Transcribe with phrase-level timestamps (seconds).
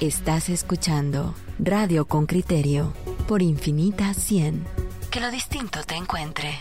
[0.00, 2.94] Estás escuchando Radio con Criterio
[3.28, 4.64] por Infinita 100.
[5.10, 6.54] Que lo distinto te encuentre.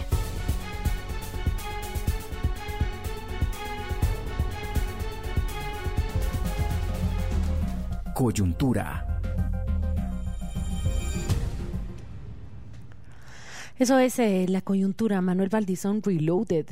[8.14, 9.22] Coyuntura.
[13.78, 15.22] Eso es eh, la coyuntura.
[15.22, 16.66] Manuel Valdizón Reloaded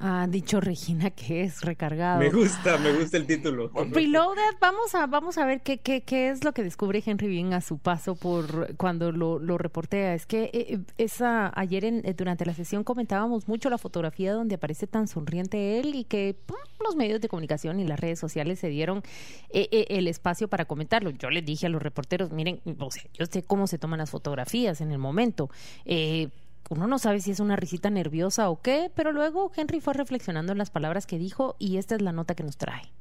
[0.00, 2.20] ha dicho Regina que es recargado.
[2.20, 3.70] Me gusta, me gusta el título.
[3.90, 7.52] Reloaded, vamos a, vamos a ver qué, qué, qué es lo que descubre Henry Bean
[7.52, 10.14] a su paso por cuando lo, lo reportea.
[10.14, 14.56] Es que eh, esa ayer en, eh, durante la sesión comentábamos mucho la fotografía donde
[14.56, 16.36] aparece tan sonriente él y que
[16.84, 19.02] los medios de comunicación y las redes sociales se dieron
[19.50, 21.10] eh, el espacio para comentarlo.
[21.10, 24.10] Yo les dije a los reporteros, miren, o sea, yo sé cómo se toman las
[24.10, 25.50] fotografías en el momento.
[25.84, 26.28] Eh,
[26.68, 30.52] uno no sabe si es una risita nerviosa o qué, pero luego Henry fue reflexionando
[30.52, 32.92] en las palabras que dijo y esta es la nota que nos trae.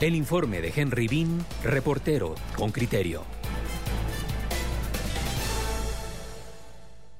[0.00, 3.35] El informe de Henry Bean, reportero con criterio.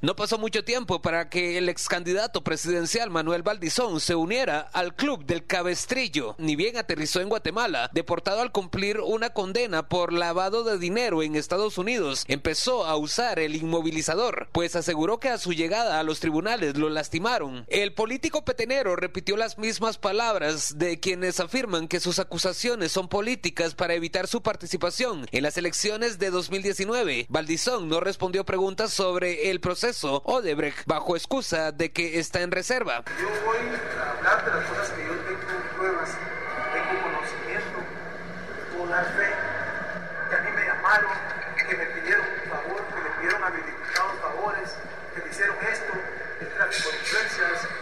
[0.07, 4.95] No pasó mucho tiempo para que el ex candidato presidencial Manuel Valdizón se uniera al
[4.95, 6.37] club del cabestrillo.
[6.39, 11.35] Ni bien aterrizó en Guatemala, deportado al cumplir una condena por lavado de dinero en
[11.35, 16.21] Estados Unidos, empezó a usar el inmovilizador, pues aseguró que a su llegada a los
[16.21, 17.65] tribunales lo lastimaron.
[17.67, 23.75] El político petenero repitió las mismas palabras de quienes afirman que sus acusaciones son políticas
[23.75, 27.27] para evitar su participación en las elecciones de 2019.
[27.29, 33.05] Valdizón no respondió preguntas sobre el proceso Odebrecht bajo excusa de que está en reserva.
[33.21, 35.41] Yo voy a hablar de las cosas que yo tengo
[35.77, 36.11] pruebas,
[36.73, 37.79] tengo conocimiento,
[38.73, 39.33] puedo dar fe,
[40.29, 41.11] que a mí me llamaron,
[41.57, 44.77] que me pidieron un favor, que le pidieron a mis diputados favores,
[45.15, 45.93] que me hicieron esto,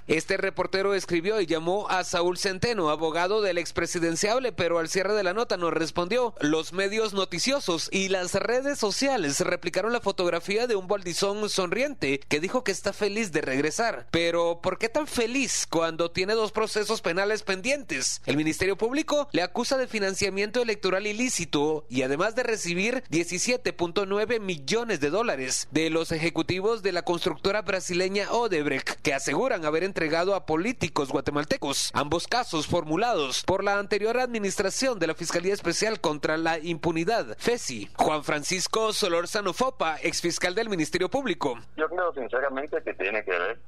[0.06, 5.22] este reportero escribió y llamó a Saúl Centeno, abogado del expresidenciable, pero al cierre de
[5.22, 6.34] la nota no respondió.
[6.40, 12.40] Los medios noticiosos y las redes sociales replicaron la fotografía de un Baldizón sonriente que
[12.40, 14.06] dijo que está feliz de regresar.
[14.10, 18.20] Pero, ¿por qué tan feliz cuando tiene dos procesos penales pendientes?
[18.26, 25.00] El Ministerio Público le acusa de financiamiento electoral ilícito y además de recibir 17.9 millones
[25.00, 30.44] de dólares de los ejecutivos de la constructora brasileña Odebrecht, que aseguran haber entregado a
[30.44, 36.58] políticos guatemaltecos, ambos casos formulados por la anterior administración de la Fiscalía Especial contra la
[36.58, 37.90] Impunidad, FESI.
[37.94, 41.56] Juan Francisco Solórzano Fopa, exfiscal del Ministerio Público.
[41.76, 43.60] Yo creo sinceramente que tiene que ver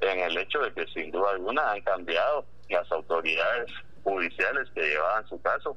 [0.00, 3.70] en el hecho de que sin duda alguna han cambiado las autoridades
[4.02, 5.76] judiciales que llevaban su caso,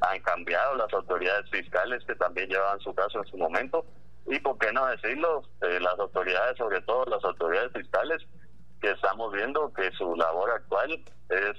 [0.00, 3.84] han cambiado las autoridades fiscales que también llevaban su caso en su momento,
[4.26, 8.22] y por qué no decirlo, eh, las autoridades, sobre todo las autoridades fiscales,
[8.80, 11.56] que estamos viendo que su labor actual es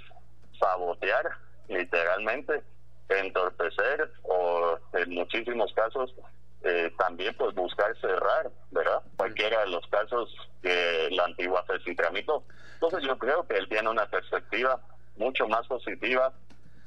[0.60, 1.30] sabotear
[1.68, 2.64] literalmente,
[3.10, 6.14] entorpecer o en muchísimos casos
[6.64, 9.02] eh, también pues buscar cerrar, ¿verdad?
[9.18, 10.30] Cualquiera de los casos
[10.62, 12.44] que la antigua FESI tramitó.
[12.76, 14.80] Entonces yo creo que él tiene una perspectiva
[15.18, 16.34] mucho más positiva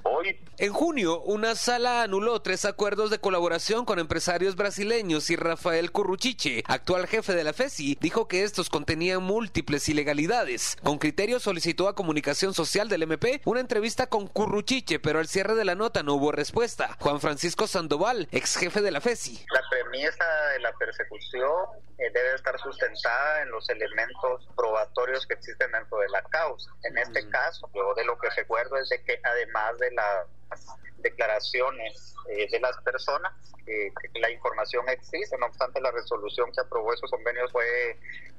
[0.04, 0.40] hoy.
[0.58, 6.62] En junio, una sala anuló tres acuerdos de colaboración con empresarios brasileños y Rafael Curruchiche,
[6.66, 10.76] actual jefe de la FESI, dijo que estos contenían múltiples ilegalidades.
[10.82, 15.56] Con criterio solicitó a Comunicación Social del MP una entrevista con Curruchiche, pero al cierre
[15.56, 16.96] de la nota no hubo respuesta.
[17.00, 19.44] Juan Francisco Sandoval, ex jefe de la FESI.
[19.52, 21.50] La premisa de la persecución
[21.98, 26.70] eh, debe estar sustentada en los elementos probatorios que existen dentro de la causa.
[26.84, 30.26] En este caso, yo de lo que recuerdo es de que además de las
[30.98, 33.32] declaraciones eh, de las personas,
[33.66, 37.64] que la información existe, no obstante la resolución que aprobó esos convenios fue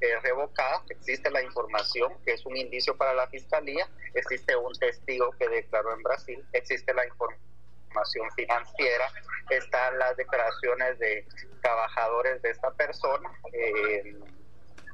[0.01, 5.31] eh, revocada, existe la información que es un indicio para la fiscalía, existe un testigo
[5.39, 7.54] que declaró en Brasil, existe la información
[8.35, 9.05] financiera,
[9.49, 11.25] están las declaraciones de
[11.61, 13.29] trabajadores de esta persona.
[13.53, 14.15] Eh,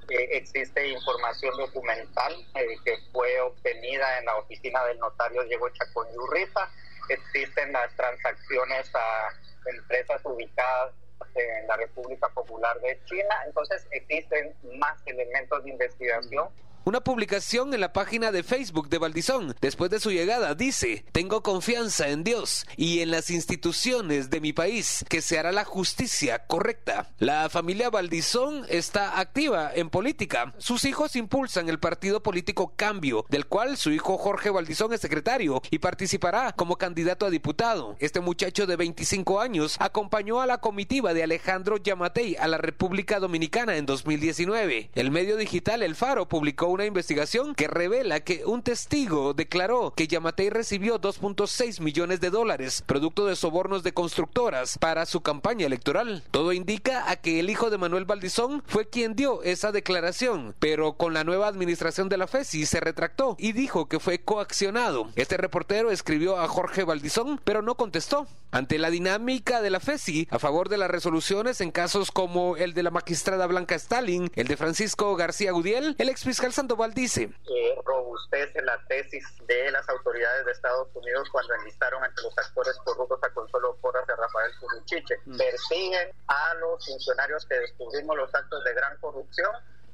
[0.09, 6.17] existe información documental eh, que fue obtenida en la oficina del notario Diego Chacón y
[6.17, 6.69] Urriza.
[7.09, 9.29] Existen las transacciones a
[9.69, 10.93] empresas ubicadas
[11.35, 13.35] en la República Popular de China.
[13.45, 16.49] Entonces existen más elementos de investigación
[16.83, 21.43] una publicación en la página de Facebook de Valdizón, después de su llegada, dice, tengo
[21.43, 26.47] confianza en Dios y en las instituciones de mi país, que se hará la justicia
[26.47, 27.09] correcta.
[27.19, 30.53] La familia Valdizón está activa en política.
[30.57, 35.61] Sus hijos impulsan el partido político Cambio, del cual su hijo Jorge Valdizón es secretario
[35.69, 37.95] y participará como candidato a diputado.
[37.99, 43.19] Este muchacho de 25 años acompañó a la comitiva de Alejandro Yamatei a la República
[43.19, 44.89] Dominicana en 2019.
[44.95, 50.07] El medio digital El Faro publicó una investigación que revela que un testigo declaró que
[50.07, 56.23] Yamatei recibió 2.6 millones de dólares, producto de sobornos de constructoras, para su campaña electoral.
[56.31, 60.93] Todo indica a que el hijo de Manuel Valdizón fue quien dio esa declaración, pero
[60.93, 65.09] con la nueva administración de la FESI se retractó y dijo que fue coaccionado.
[65.15, 68.27] Este reportero escribió a Jorge Valdizón, pero no contestó.
[68.51, 72.73] Ante la dinámica de la FESI a favor de las resoluciones en casos como el
[72.73, 77.75] de la magistrada Blanca Stalin, el de Francisco García Gudiel, el exfiscal Sandoval dice que
[77.83, 83.19] robustece la tesis de las autoridades de Estados Unidos cuando enlistaron entre los actores corruptos
[83.23, 85.15] a Consuelo Porras y a Rafael Curuchiche.
[85.25, 85.37] Mm.
[85.37, 89.49] Persiguen a los funcionarios que descubrimos los actos de gran corrupción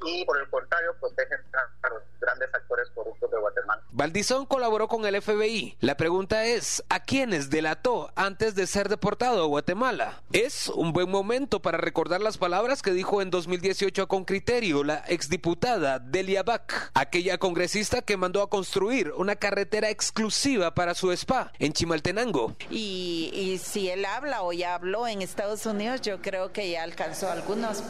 [0.05, 3.81] y por el contrario protegen a los grandes actores corruptos de Guatemala.
[3.91, 5.77] Valdizón colaboró con el FBI.
[5.79, 10.21] La pregunta es, ¿a quiénes delató antes de ser deportado a Guatemala?
[10.31, 15.03] Es un buen momento para recordar las palabras que dijo en 2018 con criterio la
[15.07, 21.51] exdiputada Delia Bach, aquella congresista que mandó a construir una carretera exclusiva para su spa
[21.59, 22.55] en Chimaltenango.
[22.69, 26.83] Y, y si él habla o ya habló en Estados Unidos, yo creo que ya
[26.83, 27.83] alcanzó algunos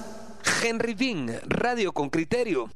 [0.63, 2.69] Henry Bean, Radio con Criterio.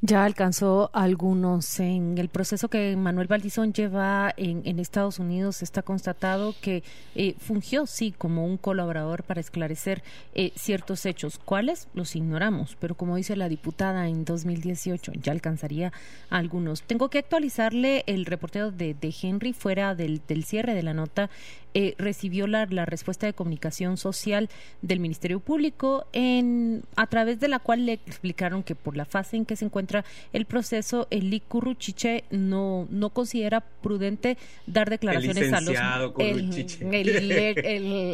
[0.00, 1.80] Ya alcanzó algunos.
[1.80, 6.82] En el proceso que Manuel Valdizón lleva en, Estados Unidos está constatado que
[7.14, 10.02] eh, fungió, sí, como un colaborador para esclarecer
[10.34, 11.38] eh, ciertos hechos.
[11.44, 11.88] ¿Cuáles?
[11.94, 15.92] Los ignoramos, pero como dice la diputada en 2018, ya alcanzaría
[16.30, 16.82] algunos.
[16.82, 21.30] Tengo que actualizarle el reportero de, Henry fuera del, del cierre de la nota
[21.78, 24.48] eh, recibió la, respuesta de comunicación social
[24.80, 29.36] del Ministerio Público, en, a través de la cual le explicaron que por la fase
[29.36, 30.02] en que se encuentra
[30.32, 31.44] el proceso, el LIC
[32.30, 35.76] no, no considera prudente dar declaraciones a los...
[36.18, 37.30] El,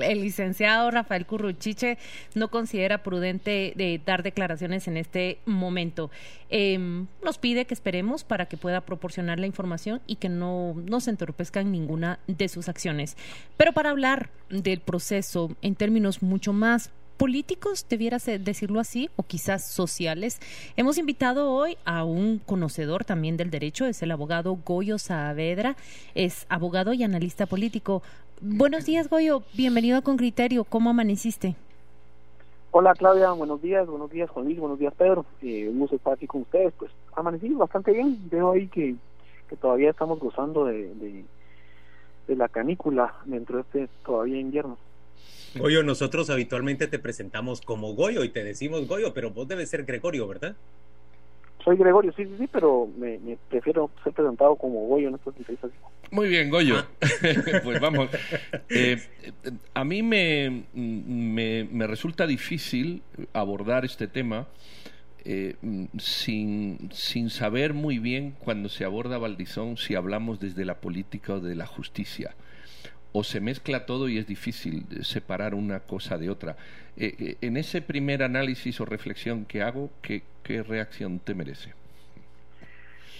[0.03, 1.99] el, licenciado Rafael Curruchiche
[2.35, 6.11] no considera prudente de dar declaraciones en este momento.
[6.55, 11.00] Em, nos pide que esperemos para que pueda proporcionar la información y que no, no
[11.00, 13.17] se entorpezca en ninguna de sus acciones.
[13.57, 19.71] Pero para hablar del proceso en términos mucho más políticos, debiera decirlo así, o quizás
[19.71, 20.41] sociales.
[20.77, 25.77] Hemos invitado hoy a un conocedor también del derecho, es el abogado Goyo Saavedra,
[26.15, 28.03] es abogado y analista político.
[28.41, 31.55] Buenos días, Goyo, bienvenido a Con Criterio, ¿cómo amaneciste?
[32.73, 36.15] Hola Claudia, buenos días, buenos días Juan Luis, buenos días Pedro, eh, un gusto estar
[36.15, 38.97] aquí con ustedes, pues amanecí bastante bien, veo ahí que,
[39.61, 41.25] todavía estamos gozando de
[42.29, 44.79] la canícula dentro de este todavía invierno.
[45.55, 49.85] Goyo, nosotros habitualmente te presentamos como Goyo y te decimos Goyo, pero vos debes ser
[49.85, 50.57] Gregorio, ¿verdad?
[51.63, 55.71] Soy Gregorio, sí, sí, sí, pero me, prefiero ser presentado como Goyo en estos diferentes.
[56.11, 56.77] Muy bien, Goyo.
[56.79, 56.87] Ah.
[57.65, 58.09] pues vamos.
[58.69, 58.99] Eh,
[59.75, 63.03] a mí me, me, me resulta difícil
[63.33, 64.47] abordar este tema
[65.25, 65.57] eh,
[65.99, 71.41] sin, sin saber muy bien cuando se aborda Valdizón si hablamos desde la política o
[71.41, 72.35] de la justicia.
[73.13, 76.57] O se mezcla todo y es difícil separar una cosa de otra.
[76.97, 81.75] Eh, eh, en ese primer análisis o reflexión que hago, ¿qué, qué reacción te merece?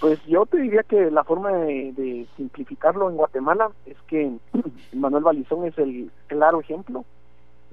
[0.01, 4.33] Pues yo te diría que la forma de, de, simplificarlo en Guatemala es que
[4.93, 7.05] Manuel Valdizón es el claro ejemplo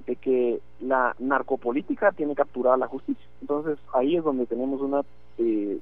[0.06, 3.24] de que la narcopolítica tiene capturada la justicia.
[3.40, 5.02] Entonces ahí es donde tenemos una
[5.38, 5.78] eh,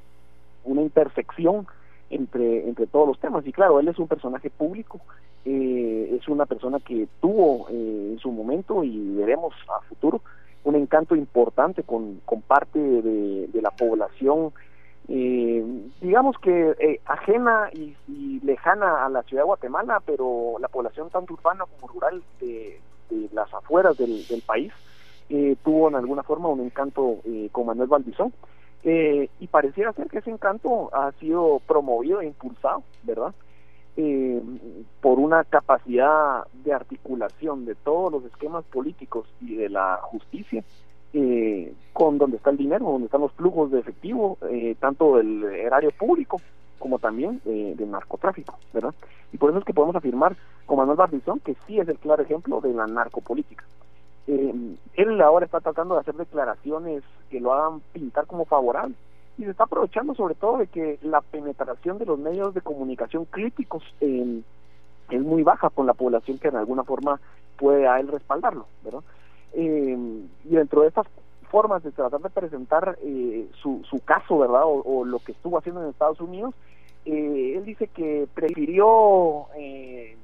[0.65, 1.67] una intersección
[2.11, 5.00] entre entre todos los temas y claro él es un personaje público
[5.44, 10.20] eh, es una persona que tuvo eh, en su momento y veremos a futuro
[10.65, 14.53] un encanto importante con, con parte de, la población
[15.06, 21.34] digamos que ajena y, y, lejana a la ciudad de Guatemala pero la población tanto
[21.34, 22.79] urbana como rural de,
[23.10, 24.72] de las afueras del, país,
[25.29, 28.32] eh, tuvo en alguna forma un encanto eh, con Manuel Valdizón.
[28.84, 33.34] Eh, y pareciera ser que ese encanto ha sido promovido e impulsado, ¿verdad?
[35.00, 40.62] por una capacidad de articulación de todos los esquemas políticos y de la justicia
[41.93, 44.38] con donde está el dinero, donde están los flujos de efectivo,
[44.79, 46.41] tanto del erario público
[46.79, 48.94] como también eh, del narcotráfico, ¿verdad?
[49.32, 52.23] Y por eso es que podemos afirmar con Manuel Barbizón que sí es el claro
[52.23, 53.65] ejemplo de la narcopolítica.
[54.27, 58.94] Eh, él ahora está tratando de hacer declaraciones que lo hagan pintar como favorable
[59.39, 63.25] y se está aprovechando sobre todo de que la penetración de los medios de comunicación
[63.25, 67.20] críticos es muy baja con la población que en alguna forma
[67.56, 69.03] puede a él respaldarlo, ¿verdad?
[69.53, 69.97] Eh,
[70.44, 71.06] y dentro de estas
[71.48, 74.62] formas de tratar de presentar eh, su, su caso, ¿verdad?
[74.64, 76.55] O, lo que estuvo haciendo en Estados Unidos,
[77.05, 80.17] eh, él dice que prefirió eh,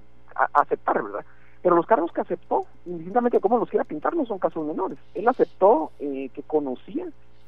[0.52, 1.24] aceptar, ¿verdad?
[1.62, 4.98] Pero los cargos que aceptó, indistintamente cómo los quiera pintar, no son casos menores.
[5.14, 7.06] Él aceptó que conocía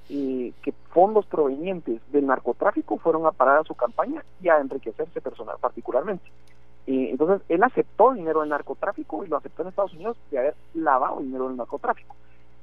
[0.08, 5.56] que fondos provenientes del narcotráfico fueron a parar a su campaña y a enriquecerse personal
[5.60, 6.24] particularmente.
[6.86, 10.54] Eh, entonces, él aceptó dinero del narcotráfico y lo aceptó en Estados Unidos de haber
[10.74, 12.14] lavado dinero del narcotráfico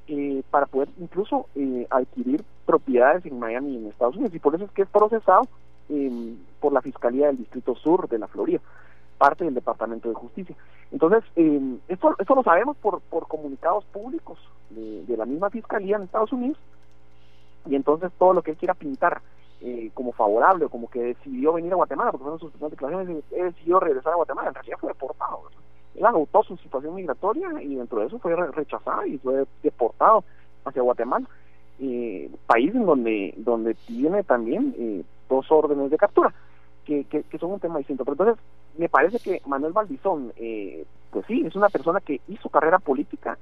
[0.08, 4.36] eh, para poder incluso eh, adquirir propiedades en Miami y en Estados Unidos.
[4.36, 5.48] Y por eso es que es procesado
[5.90, 8.60] em, por la Fiscalía del Distrito Sur de la Florida,
[9.18, 10.56] parte del Departamento de Justicia.
[10.92, 14.38] Entonces, eh, esto, esto lo sabemos por, por comunicados públicos
[14.70, 16.58] de, la misma Fiscalía en Estados Unidos.
[17.66, 19.22] Y entonces todo lo que él quiera pintar
[19.62, 23.24] eh, como favorable o como que decidió venir a Guatemala, porque fueron sus primeras declaraciones,
[23.30, 25.44] decidió regresar a Guatemala, en realidad fue deportado.
[26.10, 30.24] Agotó su situación migratoria y dentro de eso fue rechazado y fue deportado
[30.66, 31.28] hacia Guatemala,
[31.80, 36.34] eh, país en donde, donde tiene también eh, dos órdenes de captura,
[36.86, 38.04] que, que, son un tema distinto.
[38.04, 38.46] Pero entonces,
[38.78, 43.38] me parece que Manuel Valdizón, eh, pues sí, es una persona que hizo carrera política,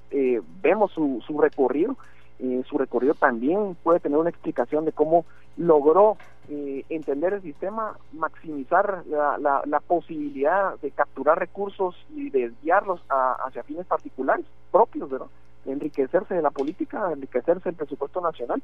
[0.62, 1.96] vemos su, su recorrido,
[2.44, 5.26] eh, su recorrido también puede tener una explicación de cómo
[5.58, 6.18] logró
[6.50, 13.00] eh, entender el sistema, maximizar la, la, posibilidad de capturar recursos y desviarlos
[13.46, 15.28] hacia fines particulares propios, ¿verdad?
[15.68, 18.62] enriquecerse de la política, enriquecerse del presupuesto nacional.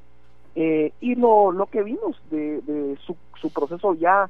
[0.55, 4.27] Eh, y lo, lo que vimos de, de su, su proceso ya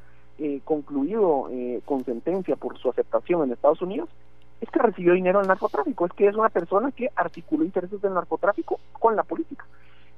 [0.65, 1.49] concluido
[1.85, 4.07] con sentencia por su aceptación en Estados Unidos
[4.61, 8.13] es que recibió dinero del narcotráfico, es que es una persona que articuló intereses del
[8.13, 9.65] narcotráfico con la política.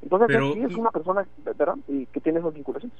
[0.01, 2.97] Entonces, sí es una persona, ¿verdad?, que tiene esas vinculaciones.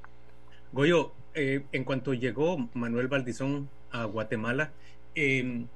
[0.72, 4.72] Goyo, eh, en cuanto llegó Manuel Valdizón a Guatemala,
[5.16, 5.68] em,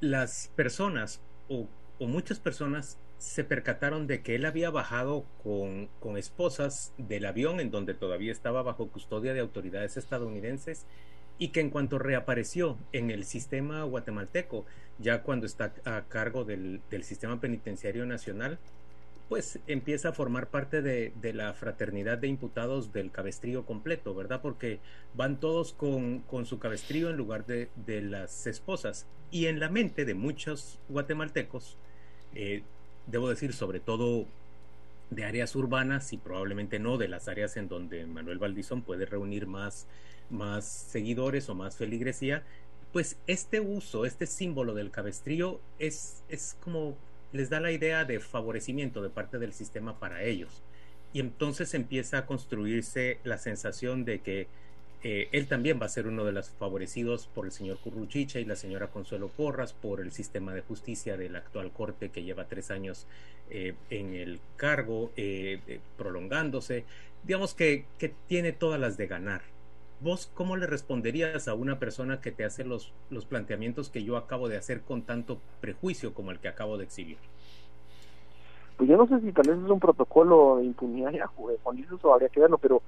[0.00, 1.66] las personas o,
[1.98, 7.60] o, muchas personas se percataron de que él había bajado con, con esposas del avión
[7.60, 10.86] en donde todavía estaba bajo custodia de autoridades estadounidenses
[11.38, 14.64] y que en cuanto reapareció en el sistema guatemalteco,
[14.98, 18.58] ya cuando está a cargo del, sistema penitenciario nacional,
[19.28, 24.40] pues empieza a formar parte de, la fraternidad de imputados del cabestrío completo, ¿verdad?
[24.40, 24.78] Porque
[25.14, 27.68] van todos con, su cabestrío en lugar de,
[28.02, 29.06] las esposas.
[29.30, 31.76] Y en la mente de muchos guatemaltecos,
[32.34, 32.62] eh,
[33.06, 34.26] debo decir, sobre todo
[35.10, 39.46] de áreas urbanas y probablemente no de las áreas en donde Manuel Valdizón puede reunir
[39.46, 39.86] más
[40.30, 42.42] más seguidores o más feligresía,
[42.92, 46.96] pues este uso, este símbolo del cabestrillo es, es como
[47.32, 50.62] les da la idea de favorecimiento de parte del sistema para ellos.
[51.12, 54.46] Y entonces empieza a construirse la sensación de que
[55.02, 58.44] eh, él también va a ser uno de los favorecidos por el señor Curruchicha y
[58.44, 62.46] la señora Consuelo Porras por el sistema de justicia de la actual corte que lleva
[62.46, 63.06] tres años
[63.50, 66.84] eh, en el cargo, eh, prolongándose.
[67.24, 69.42] Digamos que, que tiene todas las de ganar
[70.00, 74.16] ¿Vos cómo le responderías a una persona que te hace los, los planteamientos que yo
[74.16, 77.16] acabo de hacer con tanto prejuicio como el que acabo de exhibir?
[78.76, 81.56] Pues yo no sé si tal vez es un protocolo de impunidad ya, Juan
[82.02, 82.82] o habría que verlo, pero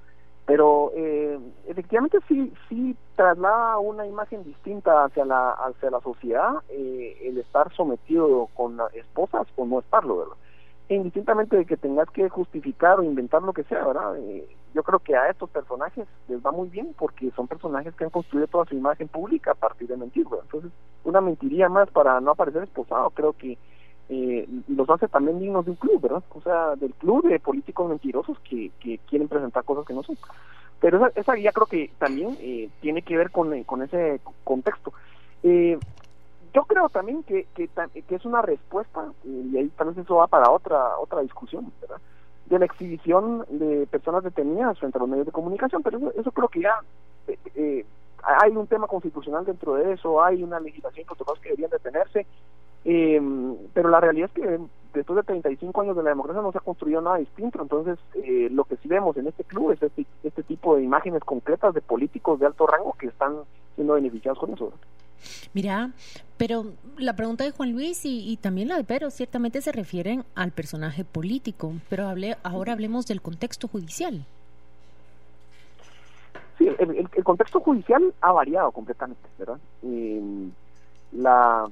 [0.45, 7.17] pero eh, efectivamente sí sí traslada una imagen distinta hacia la hacia la sociedad eh,
[7.23, 10.35] el estar sometido con esposas o no estarlo, ¿verdad?
[10.95, 14.17] Indistintamente de que tengas que justificar o inventar lo que sea, ¿verdad?
[14.17, 18.03] Eh, yo creo que a estos personajes les va muy bien porque son personajes que
[18.03, 20.45] han construido toda su imagen pública a partir de mentir, ¿verdad?
[20.45, 20.71] Entonces,
[21.03, 23.57] una mentiría más para no aparecer esposado, creo que
[24.09, 26.23] eh, los hace también dignos de un club, ¿verdad?
[26.33, 30.17] O sea, del club de políticos mentirosos que, que quieren presentar cosas que no son.
[30.79, 34.93] Pero esa, esa ya creo que también eh, tiene que ver con, con ese contexto.
[35.43, 35.77] Eh,
[36.53, 37.69] yo creo también que, que,
[38.09, 41.97] es una respuesta, y ahí tal vez eso va para otra, otra discusión, ¿verdad?
[42.47, 46.47] de la exhibición de personas detenidas frente a los medios de comunicación, pero eso, creo
[46.47, 46.79] que ya
[47.27, 47.85] eh, eh,
[48.23, 52.25] hay un tema constitucional dentro de eso, hay una legislación y protocolos que deberían detenerse,
[52.85, 53.21] eh,
[53.73, 54.59] pero la realidad es que
[54.93, 58.49] después de 35 años de la democracia no se ha construido nada distinto, entonces eh,
[58.51, 61.81] lo que sí vemos en este club es este, este tipo de imágenes concretas de
[61.81, 63.35] políticos de alto rango que están
[63.75, 64.71] siendo beneficiados con eso.
[65.53, 65.91] Mira,
[66.37, 66.65] pero
[66.97, 71.03] la pregunta de Juan Luis y, también la de Pedro ciertamente se refieren al personaje
[71.03, 74.25] político, pero hable, ahora hablemos del contexto judicial.
[76.57, 79.59] Sí, el, contexto judicial ha variado completamente, ¿verdad?
[79.83, 80.49] Eh,
[81.13, 81.69] la,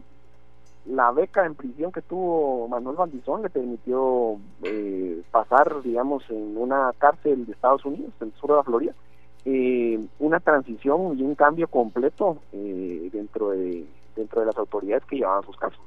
[0.88, 6.94] la beca en prisión que tuvo Manuel Bandizón le permitió eh, pasar, digamos, en una
[6.98, 8.94] cárcel de Estados Unidos, en el sur de la Florida,
[9.50, 15.16] eh, una transición y un cambio completo eh, dentro de dentro de las autoridades que
[15.16, 15.80] llevaban sus casos.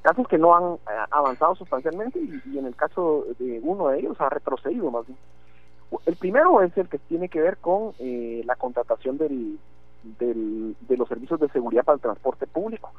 [0.00, 4.18] Casos que no han eh, avanzado sustancialmente y, en el caso de uno de ellos
[4.18, 5.18] ha retrocedido más bien.
[6.06, 9.58] El primero es el que tiene que ver con la contratación del,
[10.18, 12.92] del, de los servicios de seguridad para el transporte público.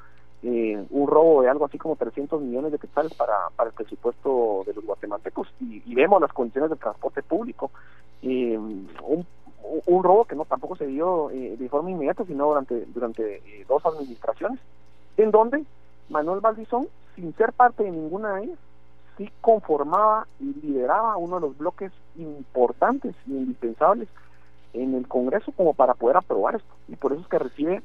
[0.43, 4.73] un robo de algo así como 300 millones de quetzales para, para el presupuesto de
[4.73, 7.71] los guatemaltecos y, y vemos las condiciones del transporte público
[8.21, 9.25] eh, un,
[9.85, 13.65] un, robo que no tampoco se dio eh, de forma inmediata, sino durante, durante eh,
[13.67, 14.59] dos administraciones,
[15.17, 15.63] en donde
[16.09, 18.59] Manuel Valdizón, sin ser parte de ninguna de ellas,
[19.17, 24.07] sí conformaba y lideraba uno de los bloques importantes y indispensables
[24.73, 26.73] en el Congreso como para poder aprobar esto.
[26.87, 27.81] Y por eso es que recibe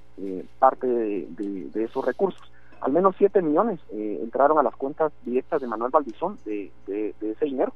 [0.58, 2.40] parte de, esos recursos.
[2.80, 7.46] Al menos 7 millones entraron a las cuentas directas de Manuel Valdizón de, de ese
[7.46, 7.72] dinero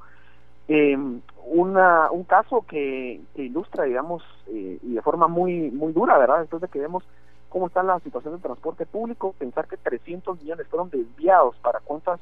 [0.73, 0.97] eh,
[1.47, 6.39] una, un caso que, ilustra, digamos, eh, y de forma muy muy dura, ¿verdad?
[6.39, 7.03] Después de que vemos
[7.49, 12.21] cómo está la situación del transporte público, pensar que 300 millones fueron desviados para cuentas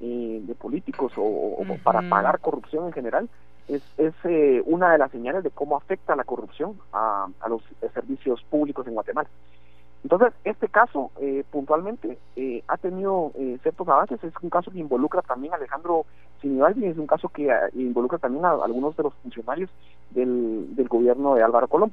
[0.00, 3.28] eh, de políticos o, para pagar corrupción en general,
[3.68, 7.62] es, es eh, una de las señales de cómo afecta la corrupción a, a los
[7.92, 9.28] servicios públicos en Guatemala.
[10.02, 14.22] Entonces, este caso eh, puntualmente eh, ha tenido eh, ciertos avances.
[14.24, 16.06] Es un caso que involucra también a Alejandro
[16.40, 19.68] Sinibaldi, es un caso que involucra también a, algunos de los funcionarios
[20.10, 21.92] del, gobierno de Álvaro Colón.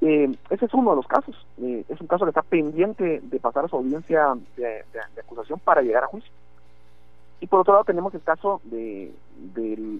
[0.00, 1.34] ese es uno de los casos.
[1.58, 4.84] es un caso que está pendiente de pasar a su audiencia de,
[5.18, 6.30] acusación para llegar a juicio.
[7.40, 9.12] Y por otro lado tenemos el caso de,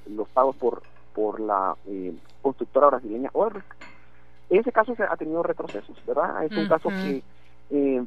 [0.06, 0.82] los pagos por,
[1.12, 1.75] por la
[2.40, 3.66] constructora brasileña Odebrecht
[4.59, 6.44] ese caso ha tenido retrocesos, ¿verdad?
[6.44, 7.23] Es un caso que
[7.71, 8.04] eh,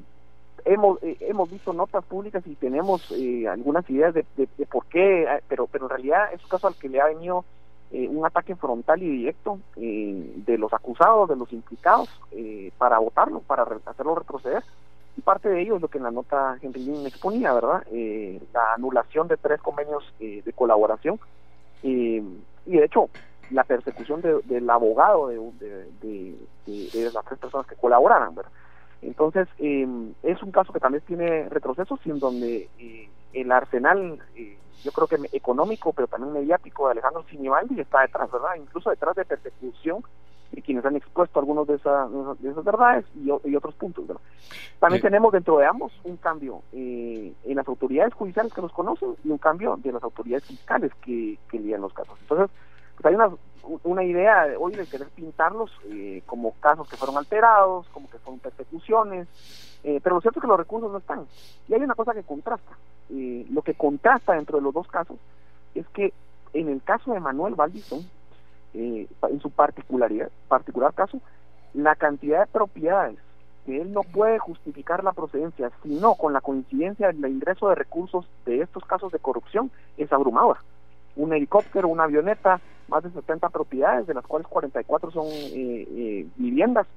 [0.63, 4.25] hemos eh, hemos visto notas públicas y tenemos eh, algunas ideas de,
[4.69, 7.43] por qué, pero pero en realidad es un caso al que le ha venido
[7.91, 12.09] un ataque frontal y directo de los acusados, de los implicados,
[12.77, 14.63] para votarlo, para hacerlo retroceder.
[15.15, 17.85] Y parte de ello es lo que en la nota Henry exponía, ¿verdad?
[18.53, 21.19] la anulación de tres convenios de colaboración.
[21.83, 22.19] y
[22.65, 23.09] de hecho,
[23.51, 26.35] la persecución del abogado de,
[26.65, 28.35] de, las tres personas que colaboraran.
[29.01, 34.19] Entonces, em, es un caso que también tiene retrocesos y en donde eh, el arsenal,
[34.35, 38.55] eh, yo creo que económico, pero también mediático de Alejandro Sinibaldi está detrás, ¿verdad?
[38.57, 40.03] Incluso detrás de persecución
[40.51, 44.07] de quienes han expuesto algunos de, esas verdades y, otros puntos.
[44.07, 44.21] ¿verdad?
[44.79, 49.15] También tenemos dentro de ambos un cambio eh, en las autoridades judiciales que los conocen
[49.23, 52.17] y un cambio de las autoridades fiscales que, que los casos.
[52.21, 52.49] Entonces,
[52.95, 53.29] pues hay una,
[53.83, 58.39] una idea hoy de querer pintarlos eh, como casos que fueron alterados, como que fueron
[58.39, 59.27] persecuciones,
[59.83, 61.25] eh, pero lo cierto es que los recursos no están.
[61.67, 62.77] Y hay una cosa que contrasta.
[63.09, 65.17] Eh, lo que contrasta dentro de los dos casos
[65.73, 66.13] es que
[66.53, 68.07] en el caso de Manuel Valdizón,
[68.73, 71.21] en su particularidad, particular caso,
[71.73, 73.17] la cantidad de propiedades
[73.65, 78.25] que él no puede justificar la procedencia, sino con la coincidencia del ingreso de recursos
[78.45, 80.61] de estos casos de corrupción, es abrumadora
[81.15, 86.27] un helicóptero, una avioneta, más de 70 propiedades, de las cuales 44 son eh, eh,
[86.35, 86.87] viviendas.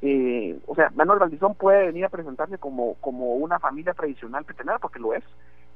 [0.00, 4.78] Eh, o sea, Manuel Valdizón puede venir a presentarse como, como una familia tradicional petenera,
[4.78, 5.24] porque lo es,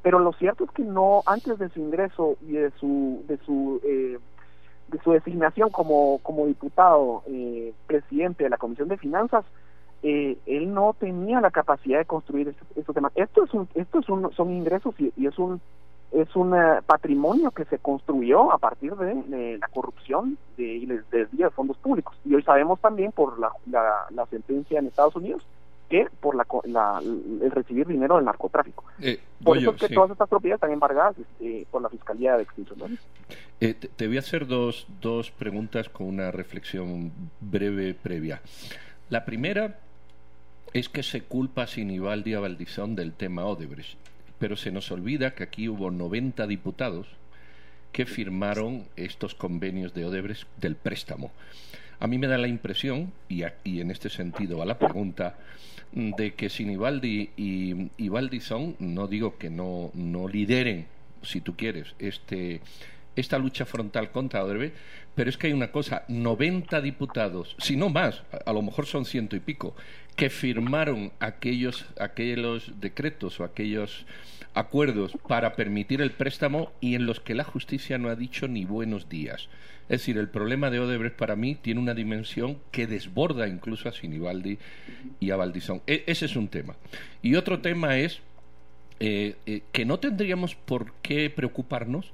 [0.02, 3.80] pero lo cierto es que no, antes de su ingreso y de su, de su,
[3.82, 7.22] de su designación como, como diputado
[7.86, 9.44] presidente de la Comisión de Finanzas,
[10.02, 13.12] él no tenía la capacidad de construir estos, temas.
[13.14, 15.60] Esto es un, esto es un, son ingresos y, y es un
[16.12, 21.50] es un eh, patrimonio que se construyó a partir de, la corrupción de, y de
[21.50, 22.14] fondos públicos.
[22.24, 25.42] Y hoy sabemos también por la, la, sentencia en Estados Unidos
[25.88, 26.46] que por la,
[27.02, 28.84] el recibir dinero del narcotráfico.
[29.00, 32.44] Eh, por eso es que todas estas propiedades están embargadas este, por la Fiscalía de
[32.44, 32.98] Extinción.
[33.60, 38.40] Eh, te, voy a hacer dos, dos preguntas con una reflexión breve previa.
[39.10, 39.78] La primera
[40.72, 44.01] es que se culpa a Sinibaldi a Valdizón del tema Odebrecht
[44.42, 47.06] pero se nos olvida que aquí hubo 90 diputados
[47.92, 51.30] que firmaron estos convenios de Odebrecht del préstamo.
[52.00, 55.38] A mí me da la impresión, y, y en este sentido va la pregunta,
[55.92, 60.86] de que Sinibaldi y, y Valdizón, no digo que no, no lideren,
[61.22, 62.62] si tú quieres, este,
[63.16, 64.74] esta lucha frontal contra Odebrecht,
[65.14, 69.04] pero es que hay una cosa, 90 diputados, si no más, a, lo mejor son
[69.04, 69.74] ciento y pico,
[70.16, 74.06] que firmaron aquellos, aquellos decretos o aquellos
[74.54, 78.64] acuerdos para permitir el préstamo y en los que la justicia no ha dicho ni
[78.64, 79.48] buenos días.
[79.88, 83.92] Es decir, el problema de Odebrecht para mí tiene una dimensión que desborda incluso a
[83.92, 84.58] Sinibaldi
[85.20, 85.82] y a Valdizón.
[85.86, 86.76] E, ese es un tema.
[87.22, 88.20] Y otro tema es
[89.00, 92.12] eh, eh, que no tendríamos por qué preocuparnos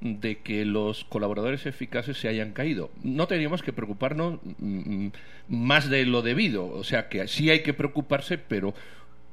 [0.00, 2.90] de que los colaboradores eficaces se hayan caído.
[3.02, 5.12] No tendríamos que preocuparnos mm, mm,
[5.48, 6.66] más de lo debido.
[6.68, 8.74] O sea que sí hay que preocuparse, pero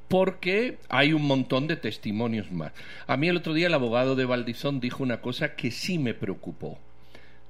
[0.08, 2.72] porque hay un montón de testimonios más.
[3.06, 6.14] A mí el otro día el abogado de Valdizón dijo una cosa que sí me
[6.14, 6.78] preocupó.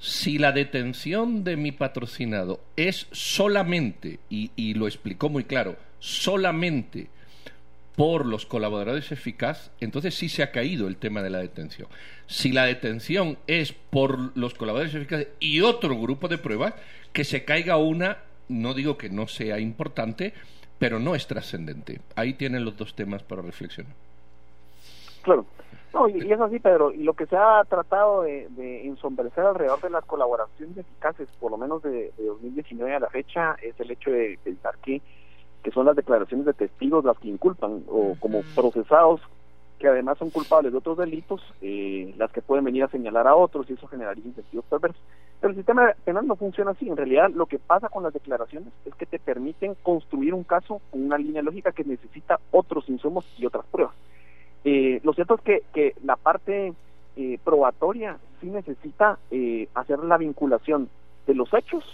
[0.00, 7.09] Si la detención de mi patrocinado es solamente, y, y lo explicó muy claro, solamente
[7.98, 11.88] por los colaboradores eficaz, entonces sí se ha caído el tema de la detención.
[12.28, 16.74] Si la detención es por los colaboradores eficaces y otro grupo de pruebas,
[17.12, 20.32] que se caiga una, no digo que no sea importante,
[20.78, 22.00] pero no es trascendente.
[22.14, 23.94] Ahí tienen los dos temas para reflexionar.
[25.22, 25.44] Claro.
[25.92, 26.92] No, y, es así, Pedro.
[26.92, 31.50] Y lo que se ha tratado de, de, ensombrecer alrededor de las colaboraciones eficaces, por
[31.50, 35.02] lo menos de, de 2019 a la fecha, es el hecho de pensar que,
[35.62, 39.21] que son las declaraciones de testigos las que inculpan, o como procesados
[39.79, 43.37] que además son culpables de otros delitos, eh, las que pueden venir a señalar a
[43.37, 45.01] otros y eso generaría incentivos perversos.
[45.40, 46.88] Pero el sistema penal no funciona así.
[46.88, 50.81] En realidad, lo que pasa con las declaraciones es que te permiten construir un caso
[50.90, 53.94] con una línea lógica que necesita otros insumos y otras pruebas.
[54.64, 56.75] Eh, lo cierto es que, que la parte
[57.16, 60.88] eh, probatoria sí necesita eh, hacer la vinculación
[61.27, 61.85] de los hechos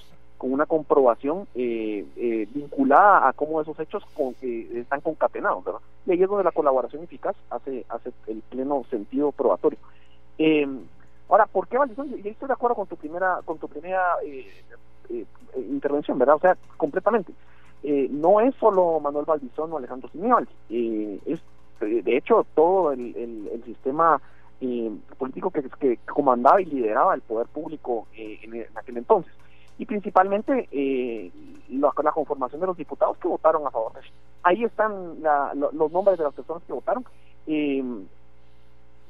[0.44, 5.80] con una comprobación eh, eh, vinculada a cómo esos hechos con, eh, están concatenados, ¿verdad?
[6.04, 9.78] Y ahí es donde la colaboración eficaz hace, hace el pleno sentido probatorio.
[10.36, 10.68] Eh,
[11.30, 12.10] ahora, ¿por qué Valdizón?
[12.10, 14.46] Yo estoy de acuerdo con tu primera, con tu primera eh,
[15.08, 15.24] eh,
[15.56, 16.36] intervención, ¿verdad?
[16.36, 17.32] O sea, completamente.
[18.10, 20.10] No es solo Manuel Valdizón o Alejandro
[20.68, 21.40] eh, es
[21.80, 24.20] de hecho todo el, el, sistema
[24.60, 29.32] eh, político que, comandaba y lideraba el poder público en, aquel entonces
[29.78, 31.30] y principalmente eh,
[31.70, 34.10] la, la, conformación de los diputados que votaron a favor de eso.
[34.42, 37.04] Ahí están la, lo, los nombres de las personas que votaron.
[37.46, 37.82] Eh,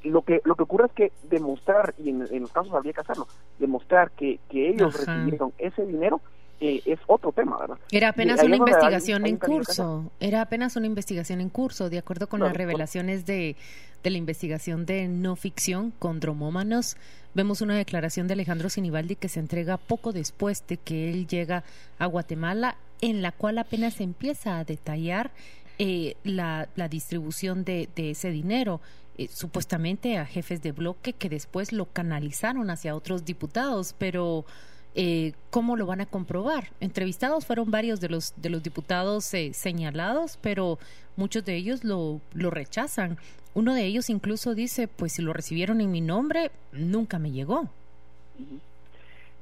[0.05, 3.00] lo que lo que ocurre es que demostrar y en, en los casos habría que
[3.00, 3.27] hacerlo
[3.59, 5.14] demostrar que, que ellos Ajá.
[5.14, 6.20] recibieron ese dinero
[6.61, 7.79] eh, es otro tema, ¿verdad?
[7.90, 12.29] Era apenas una investigación hay, en curso, era apenas una investigación en curso, de acuerdo
[12.29, 13.57] con claro, las revelaciones de,
[14.03, 16.97] de la investigación de no ficción con dromómanos.
[17.35, 21.64] Vemos una declaración de Alejandro Sinibaldi que se entrega poco después de que él llega
[21.99, 25.33] a Guatemala, en la cual apenas empieza a detallar
[25.79, 28.81] eh, la, la, distribución de, de ese dinero.
[29.17, 34.45] Eh, supuestamente a jefes de bloque que después lo canalizaron hacia otros diputados, pero
[34.94, 36.68] eh, ¿cómo lo van a comprobar?
[36.80, 40.78] Entrevistados fueron varios de los, de los diputados eh, señalados, pero
[41.16, 43.18] muchos de ellos lo, lo rechazan.
[43.54, 47.68] Uno de ellos incluso dice, pues si lo recibieron en mi nombre, nunca me llegó.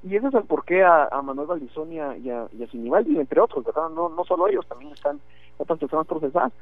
[0.05, 3.89] Y ese es el porqué a, Manuel Valdizón y a, y Sinibaldi, entre otros, ¿verdad?
[3.91, 5.21] No, no solo ellos, también están
[5.59, 6.53] otras personas procesadas.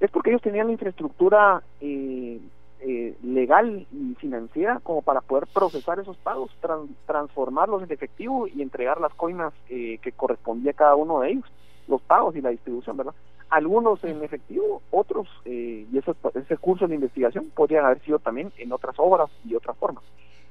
[0.00, 2.40] Es porque ellos tenían la infraestructura eh,
[2.86, 8.62] eh, legal y financiera como para poder procesar esos pagos, trans, transformarlos en efectivo y
[8.62, 11.44] entregar las coinas eh, que correspondía a cada uno de ellos,
[11.88, 13.14] los pagos y la distribución, ¿verdad?
[13.50, 18.52] Algunos en efectivo, otros, eh, y ese, ese curso de investigación podrían haber sido también
[18.58, 20.04] en otras obras y otras formas.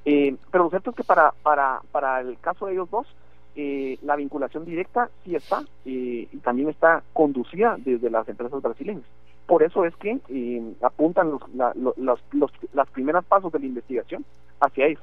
[0.06, 3.08] Eh, pero lo cierto es que para, para, para el caso de ellos dos,
[3.56, 9.06] eh, la vinculación directa sí está eh, y también está conducida desde las empresas brasileñas.
[9.48, 13.66] Por eso es que eh, apuntan los, la, los, los, las primeras pasos de la
[13.66, 14.26] investigación
[14.60, 15.02] hacia eso.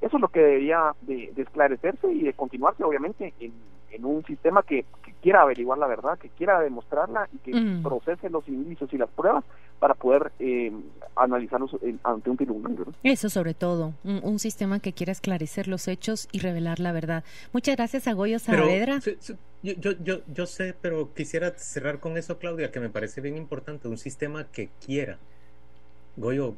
[0.00, 3.52] Eso es lo que debería de, de esclarecerse y de continuarse, obviamente, en,
[3.92, 7.84] en un sistema que, que, quiera averiguar la verdad, que quiera demostrarla y que mm.
[7.84, 9.44] procese los indicios y las pruebas
[9.78, 10.72] para poder eh,
[11.14, 12.74] analizarlos en, ante un tribunal.
[12.74, 12.94] ¿verdad?
[13.04, 17.22] Eso sobre todo, un, un, sistema que quiera esclarecer los hechos y revelar la verdad.
[17.52, 18.98] Muchas gracias a Goyo Saavedra.
[19.04, 23.20] Pero, yo, yo, yo, yo sé, pero quisiera cerrar con eso, Claudia, que me parece
[23.20, 25.18] bien importante, un sistema que quiera.
[26.16, 26.56] Goyo,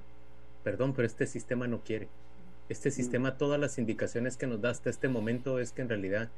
[0.63, 2.09] perdón, pero este sistema no quiere.
[2.69, 6.31] Este sistema, todas las indicaciones que nos da hasta este momento es que en realidad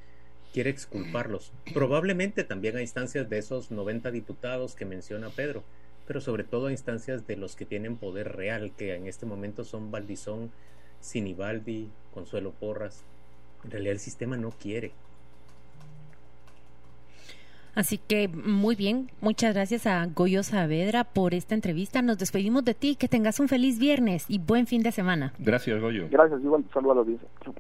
[0.53, 1.53] quiere exculparlos.
[1.73, 5.63] Probablemente también a instancias de esos 90 diputados que menciona Pedro,
[6.07, 9.65] pero sobre todo a instancias de los que tienen poder real, que en este momento
[9.65, 10.51] son Valdizón,
[11.01, 13.05] Sinibaldi, Consuelo Porras.
[13.65, 14.93] En realidad el sistema no quiere.
[17.77, 22.01] Así que muy bien, muchas gracias a Goyo Saavedra por esta entrevista.
[22.01, 25.35] Nos despedimos de ti, que tengas un feliz viernes y buen fin de semana.
[25.39, 26.09] Gracias, Goyo.
[26.11, 27.57] Gracias, igual, saludos a los